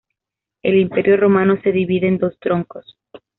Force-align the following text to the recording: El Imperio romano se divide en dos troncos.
El 0.63 0.79
Imperio 0.79 1.15
romano 1.15 1.61
se 1.61 1.71
divide 1.71 2.07
en 2.07 2.17
dos 2.17 2.35
troncos. 2.39 2.97